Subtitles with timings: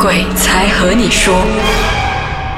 [0.00, 1.34] 鬼才和你说，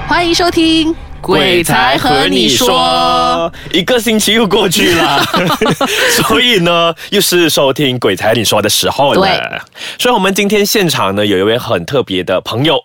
[0.07, 0.93] 欢迎收听
[1.23, 5.25] 《鬼才和你说，一个星期又过去了，
[6.29, 9.67] 所以呢，又是收听《鬼才和你说》的时候了。
[9.99, 12.79] 所以我们今天现场呢，有一位很特别的朋友。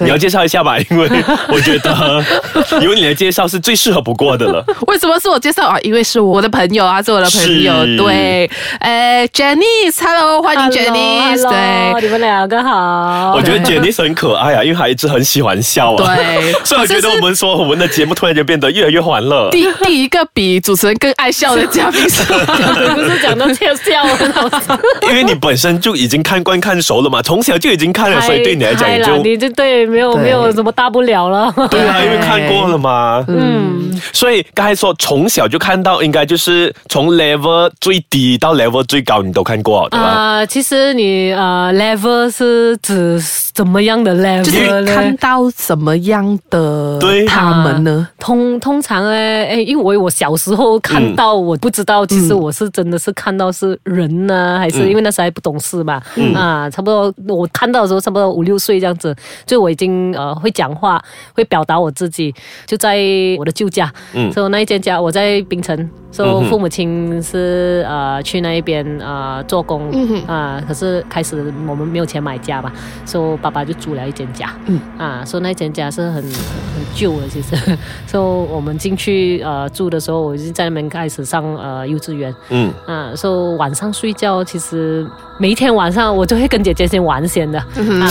[0.00, 1.08] 对你要介绍一下吧，因为
[1.52, 2.24] 我觉得
[2.82, 4.64] 由你来介绍是最适合不过的了。
[4.86, 5.78] 为什么是我介绍啊？
[5.82, 7.84] 因为是我的朋友啊，是我的朋友。
[7.96, 10.98] 对，哎 j e n n y h e l l o 欢迎 j e n n
[10.98, 11.36] y。
[11.36, 12.02] 对。
[12.02, 13.34] 你们两个好。
[13.36, 16.16] 我觉得 Jenny 很可爱啊，因为她一直很喜欢笑啊。
[16.16, 19.50] 对 所以我觉得我们说我们的节目突然间变得越来越欢乐。
[19.50, 31.52] 第第一个比主持人更爱笑的嘉宾是我不是讲到笑笑了，因为你本身就已经看惯看熟了嘛，从小就已经看了，所以对你来讲也就你就对没有没有什么大不了了。
[31.70, 33.24] 对啊，因为看过了嘛。
[33.28, 40.06] 嗯，所以刚才说从小就看到，应该就是从 level 最低到 level 最高，你都看过，对吧？
[40.06, 43.20] 啊，其实你呃 level 是指
[43.52, 45.10] 怎么样的 level 就是看？
[45.20, 48.08] 到什么样的对他们呢？
[48.18, 56.00] 通通常呢，哎，因为我小时候看到，我不知道，其实我是真的是看到是人呢，还是因为那时候还不懂事嘛，
[56.34, 61.02] 啊，差不多我看到的时候差不多五六岁这样子，就我已经呃会讲话，
[61.34, 62.34] 会表达我自己，
[62.66, 62.98] 就在
[63.38, 64.30] 我的旧家，嗯。
[64.32, 69.90] 所以那一间家我在槟城，所以我父母亲是呃去那一边呃做工，
[70.26, 72.70] 啊，可是开始我们没有钱买家嘛，
[73.06, 74.78] 所以爸爸就租了一间家，嗯。
[74.98, 77.56] 啊，所以那间家是很很很旧的，其实，
[78.06, 85.06] 所以我们进去呃住的时候，我就在那边开始上呃幼稚园，嗯，啊，所以晚上睡觉，其实
[85.38, 87.66] 每一天晚上我就会跟姐姐先玩先的，啊，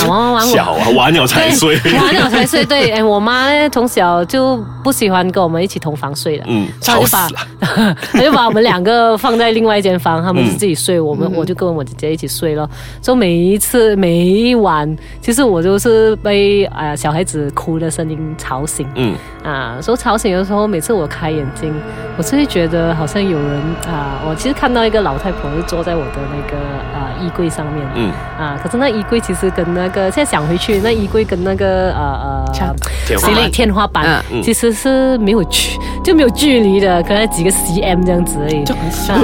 [0.07, 1.77] 玩玩玩，小啊，玩了才 睡。
[1.83, 2.65] 对，玩了才睡。
[2.65, 7.27] 对，哎，我妈呢从小就不喜欢跟我们一起同房睡的，嗯，她就把。
[8.13, 12.67] 她就把我们两个放在另外一间房，他们是自己睡，我们我就跟我姐姐一起睡了。
[13.01, 18.87] 所以每一次每一晚，其实我就是被啊、呃小孩子哭的声音吵醒。
[18.95, 21.73] 嗯，啊，说吵醒的时候，每次我开眼睛，
[22.17, 26.57] 我就会觉得好像有人啊，我其实看到一个老太婆就坐在我的那个
[26.97, 39.13] 啊衣柜上面，嗯啊，可是那衣柜其实跟那个现在想回去，那衣柜跟那个呃呃天花板天花板嗯其实是没有距就没有距离的，可能几个 cm 这样子而已，就很小。
[39.13, 39.21] 啊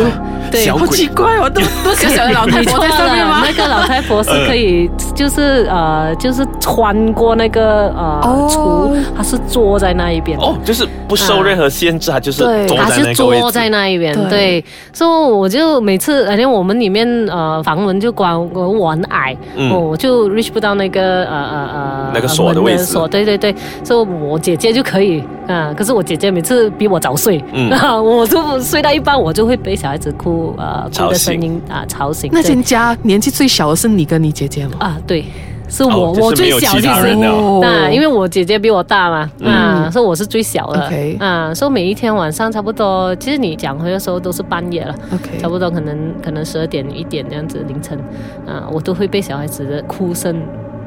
[0.51, 0.69] 对。
[0.69, 3.44] 好奇怪哦，都都小小的老太婆在上面吗？
[3.45, 8.47] 那个老太婆是可以， 就是呃，就是穿过那个呃哦。
[8.49, 10.37] 橱，她是坐在那一边。
[10.39, 13.41] 哦，就是不受任何限制，她就是对坐在那个位置。
[13.41, 14.29] 坐在那一边，对。
[14.29, 19.35] 对，所以我就每次，而且我们里面呃房门就关，我我很矮，
[19.71, 22.83] 我就 reach 不到那个呃呃呃那个锁的位置。
[22.85, 27.69] 锁，对对对，所以我姐姐就可以啊、可是我姐姐每次比我早睡，嗯。
[27.71, 34.73] 啊，我就睡到一半，我就会被小孩子哭呃哭的声音啊吵醒，那人家年纪最小的是你跟你姐姐吗？
[34.79, 35.25] 啊对。
[35.67, 37.27] 是我，哦就是我最小其实他人了。
[37.31, 37.59] 哦。
[37.59, 45.39] 那因为我姐姐比我大嘛，啊，所以我是最小的啊，所以每一天晚上差不多，其实你讲回的时候都是半夜了，OK。
[45.39, 47.97] 差不多可能可能十二点一点这样子凌晨，
[48.45, 50.39] 啊，我都会被小孩子的哭声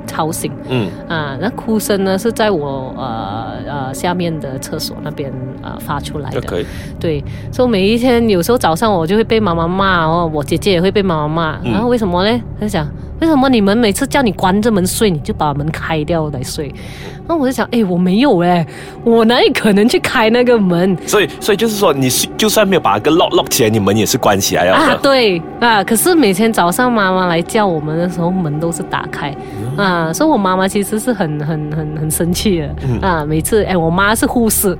[0.08, 0.50] 吵醒。
[0.68, 5.32] 嗯，啊，那哭声呢是在我呃呃下面的厕所那边
[5.62, 6.40] 呃发出来的。
[6.98, 12.40] 对，所以每一天有时候早上我就会被妈妈骂哦，我姐姐也会被妈妈骂，嗯然后为什么呢？
[12.58, 12.88] 她就讲
[13.20, 16.72] 为什么你们每次叫你关着门睡，你就把门开掉来睡？
[17.26, 18.66] 然后我就想，哎，我没有哎，
[19.04, 20.96] 我哪里可能去开那个门？
[21.04, 29.34] 所以，所以就是说，你是就算没有把那个 lock lock 起来，你门也是关起来了啊，对啊，可是每天早上妈妈来叫我们的时候，门都是打开
[29.76, 33.24] 啊，所以我妈妈其实是很很很很生气的、啊。
[33.24, 34.76] 每次哎，我妈是护士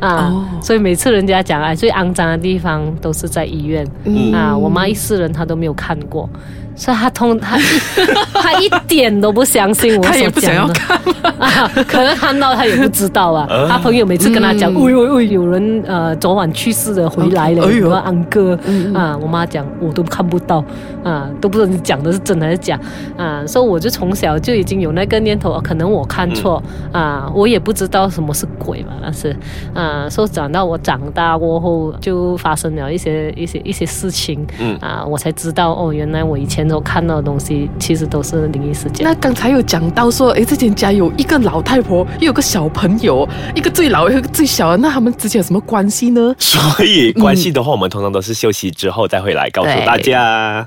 [0.00, 6.28] 啊，哦所以每次人家讲哎最肮脏的地方都是在医院、嗯啊，我妈一世人她都没有看过。
[6.74, 7.62] 所以他通他一
[8.32, 10.98] 他一点都不相信我 所不想要讲的看。
[11.38, 13.46] 啊，可能看到他也不知道啊。
[13.68, 14.82] 他朋友每次跟他讲，嗯。
[14.82, 17.76] 喂喂喂，有人呃昨晚去世的回来了，哎呦。
[17.78, 18.58] 有个安哥？
[18.64, 20.64] 嗯啊，我妈讲我都看不到。
[21.04, 22.78] 啊，都不知道你讲的是真还是假。
[23.16, 26.62] 啊，所以我就从小就已经有那个念头，可能我看错。
[26.92, 29.36] 啊，我也不知道什么是鬼嘛，但是。
[29.74, 34.76] 啊，所以长到我长大过后，就发生了一些一些一些事情，嗯。
[34.80, 39.04] 啊，我才知道哦，原来我以前都看到的东西，其实都是灵异事件。
[39.04, 46.34] 那刚才有讲到说，哎，这间家有一个老太婆，又有个小朋友，一个最老，一个最小的，那他们之间有什么关系呢？
[46.38, 50.66] 所以关系的话，我们通常都是休息之后再回来告诉大家。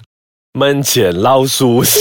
[0.57, 1.99] 门前老树下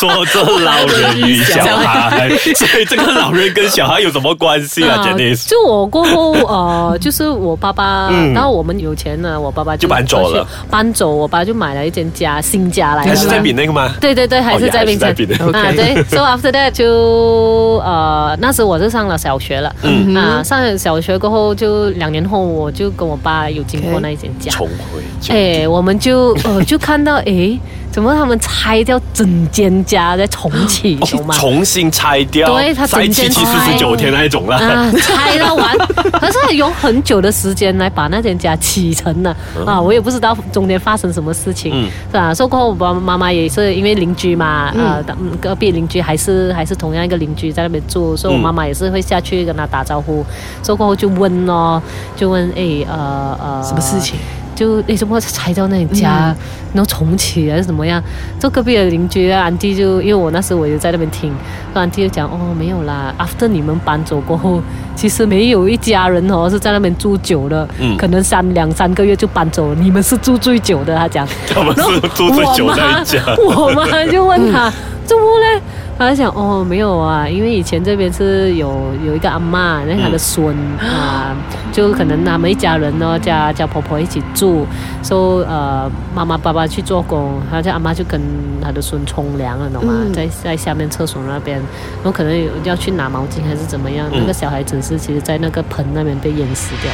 [0.00, 8.32] 坐着老人与小孩，所以这个老人跟小孩有什么关系啊 啊？Janice，就我过后，呃，就是我爸爸，嗯。
[8.32, 13.92] 然后我们有钱了，我爸爸就搬走了，搬走，我爸就买了一间家，新家来的，还是在比那个吗？
[14.00, 15.10] 对对对，还是在槟城。
[15.10, 24.50] 哦也还是在槟城啊，对，so after that 就呃，那时我是上了小学了，嗯啊，上了小学过后就两年后，我就跟我爸有经过那一间家。
[24.50, 27.58] 重回旧哎，我们就呃就看到哎，
[27.92, 31.34] 怎么他们拆掉整间家再重启，懂吗？
[31.38, 34.56] 重新拆掉，对它在整间七七四十九天那一种啦。
[34.56, 35.76] 啊，拆了完，
[36.18, 39.36] 可是用很久的时间来把那间家启程了
[39.66, 39.78] 啊！
[39.78, 42.32] 我也不知道中间发生什么事情，嗯是吧？
[42.34, 50.24] 说过后，我爸爸妈妈也是因为邻居嘛，呃，嗯隔壁邻居还是还是同样一个邻居在那边住，所以我妈妈也是会下去跟他打招呼。
[50.64, 51.80] 说过后就问哦，
[52.16, 54.16] 就问哎呃呃什么事情？
[54.54, 56.34] 就诶怎么拆到那里家，
[56.72, 58.02] 然后重启还是怎么样？
[58.38, 61.32] 就隔壁的邻居啊，安迪就因为我那时我就在那边听，
[61.74, 64.60] 安迪就讲哦没有啦，after 你们搬走过后，
[64.94, 71.26] 其实没有一家人哦是在那边住久了，嗯可能三两三个月就搬走了，你们是住最久的，他讲。
[71.48, 74.72] 他们是住最久的一家，我妈我妈就问他、
[75.04, 75.60] 怎么嘞？
[76.02, 81.34] 他就想哦没有啊，因为以前这边是有有一个阿妈，那他的孙啊、
[81.72, 84.66] 就可能他们一家人呢，家家婆婆一起住，
[85.02, 88.20] 说、呃妈妈爸爸去做工，然后这阿妈就跟
[88.60, 89.94] 他的孙冲凉了，懂吗？
[89.96, 90.12] 嗯。
[90.12, 94.18] 在在下面厕所那边，然后可能有要去拿毛巾还是怎么样，嗯。
[94.20, 96.90] 那个小孩子是其实在那个盆那边被淹死掉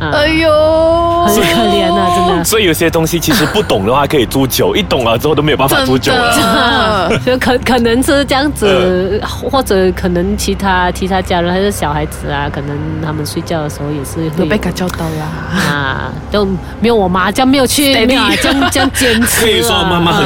[0.00, 2.44] 哎呦，很可怜啊，真的。
[2.44, 7.08] 所以有些东西其实不懂的话可以租久，一懂了之后都没有办法租久了。
[7.08, 15.26] 的 就可可能是这样子，或者可能其他其他家人还是小孩子啊，可能他们睡觉的时候也是会被感教到啦。
[15.68, 16.46] 啊，都
[16.80, 18.30] 没有我妈这样没有去这样
[18.70, 19.40] 这样坚持、啊。
[19.40, 20.24] 可以说妈妈很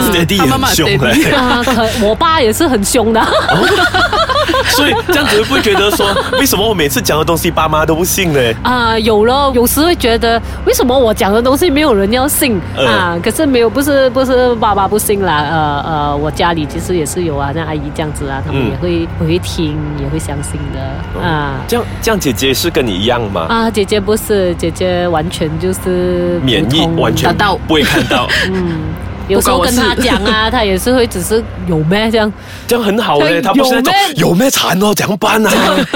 [0.49, 0.89] 妈妈很凶
[2.03, 3.21] 我爸也是很凶的。
[4.71, 6.07] 所以这样子会不会觉得说，
[6.39, 8.41] 为什么我每次讲的东西爸妈都不信呢？
[8.63, 13.19] 啊，有了，有时会觉得为什么我讲的东西没有人要信、嗯啊？
[13.23, 21.55] 可是没有，不是不是爸爸不信啦，呃呃，我家里其实也是有啊，像阿姨这样子啊，他们嗯也会、也会听，也会相信的啊。
[21.69, 23.47] 这样这样，姐姐是跟你一样吗？
[23.49, 27.35] 啊，姐姐不是，姐姐完全就是免疫完全
[27.67, 28.81] 不会看到， 嗯，
[29.33, 32.33] 有时候跟他讲啊，他也是会只是有咩这样，
[32.67, 33.41] 这样很好嘞。
[33.41, 35.51] 他不是那种有有咩惨哦，怎么办啊？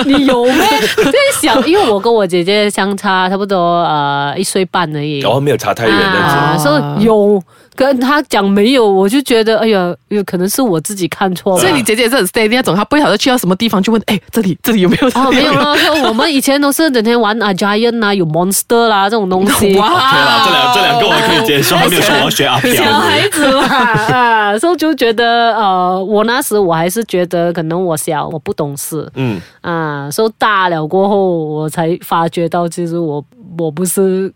[0.05, 0.55] 你有咩？
[0.97, 5.23] 在想，因为我跟我姐姐相差差不多呃一岁半而已。
[5.23, 6.37] 哦，没有差太远那样子。
[6.37, 7.43] 啊，所以有
[7.77, 11.61] 跟他讲没有，我就觉得哎呀，有可能是我自己看错了。
[11.61, 15.09] 所以你姐姐也是很 steady 那种，她不晓得去到什么地方就问，哎，这里这里有没有？
[15.15, 19.77] 哦，没有了， 说我们以前都是整天玩啊 Giant 啊，有 Monster 啦这种东西。
[19.79, 22.75] 哇 OK 啦，这两这两个我可以接受，还没有说我要学阿飘。
[22.75, 33.23] 小孩子嘛，啊，所以就觉得呃，我那时我还是觉得可能我小，我不懂事嗯，啊，所以大了过后，我才发觉到其实我
[33.59, 34.33] 我不是，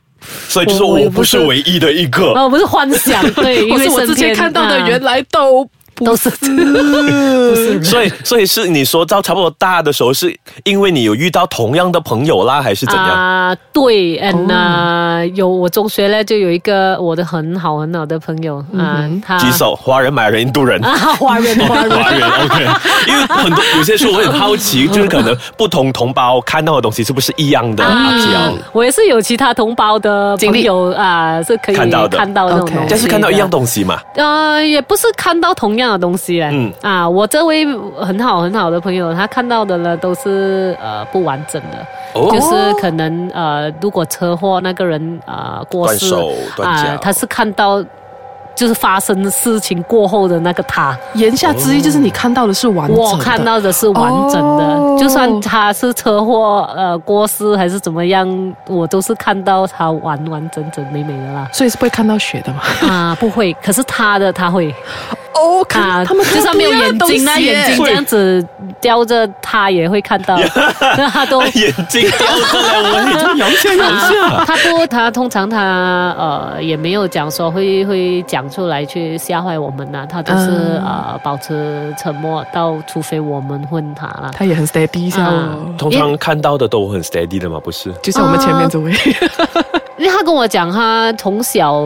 [0.49, 2.33] 所以就是我不是唯一的一个。
[2.33, 5.71] 我，不是幻想，对， 因为我是我之前看到的，啊原来都不
[6.05, 13.07] 都是 不是所以，所以是你说到差不多大的时候，是因为你有遇到同样的朋友啦，还是怎样？
[13.07, 20.81] 啊，对，嗯啊，有我中学呢就有一个我的很好很好的朋友啊，他举手，华人、马来人、印度人。
[20.85, 21.91] 啊，华人 华人。
[21.91, 22.67] 华人 OK，
[23.09, 27.85] 因为很多有些时候我很好奇， 就是可能不同同胞看到的东西是不是一样的？
[27.85, 32.87] 阿飘，我也是有其他同胞的经历朋友啊，是可以看到的看到那种 OK 东西的。
[32.91, 34.01] 但是看到一样东西嘛？
[34.17, 36.49] 呃，也不是看到同样的东西嘞。
[36.53, 36.73] 嗯。
[36.83, 37.67] 啊，我这位
[37.99, 42.31] 很好很好的朋友，他看到的呢都是呃不完整的，哦。
[42.33, 46.15] 就是可能呃，如果车祸那个人呃过世
[46.63, 47.83] 啊他是看到
[48.55, 53.03] 就是发生事情过后的那个他，言下之意就是你看到的是完整的。
[53.03, 54.97] 我看到的是完整的，哦。
[55.01, 61.49] 就算他是车祸呃过世还是怎么样，我都是看到他完完整整美美的啦。
[61.55, 62.61] 所以是不会看到血的嘛？
[62.87, 64.75] 啊，不会，可是他的他会
[65.41, 68.47] 哦，看啊，他们就算没有眼睛，那那眼睛这样子
[68.81, 70.39] 叼着，他也会看到，
[70.99, 71.41] 那他都。
[71.43, 74.45] 眼睛叼着来，我眼睛摇下摇下。
[74.45, 84.31] 他 不，他通常他呃也没有讲说会会讲出来去吓坏我们呐、他都是、嗯呃保持沉默，到除非我们问他了。
[84.37, 87.93] 他也很 steady 一下哦，通常看到的都很 steady 的嘛，不是？
[88.03, 88.91] 就像我们前面这位，
[89.99, 91.85] 因为 他跟我讲，他从小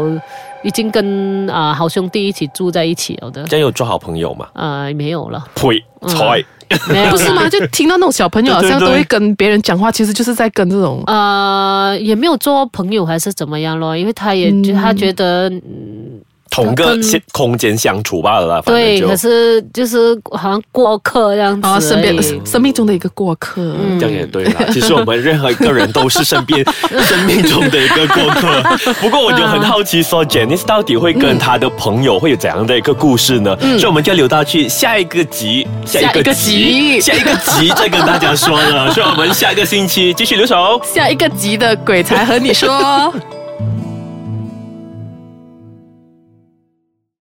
[0.64, 4.48] 已经跟啊、呃好兄弟一起住在一起了的，这样有做好朋友吗？
[4.54, 5.78] 呃没有了，呸，
[6.08, 6.44] 菜。
[6.88, 7.48] 没有不是吗？
[7.48, 15.48] 就听到那种小朋友好像都会跟别人讲话，其实就是在跟这种呃，也没有做朋友还是怎么样咯，因为他也、嗯他觉得。
[15.50, 16.20] 嗯
[16.54, 16.96] 同个
[17.32, 18.62] 空间相处罢了啦。
[18.62, 23.60] 反正对，可是就是好像过客这样子啊，身边生命中的一个过客。
[23.60, 24.62] 嗯这样也对啦。
[24.72, 26.64] 其实我们任何一个人都是身边
[27.02, 28.62] 生命中的一个过客。
[29.00, 33.56] 不过我就很好奇说，Janice 到底会跟他的朋友会有怎样的一个故事呢？
[33.60, 38.92] 所以我们就留到去下一个集，下下一个集下一个集再跟大家说了。
[38.92, 40.80] 所以我们下个星期继续留守。
[40.84, 43.12] 下一个集的鬼才和你说。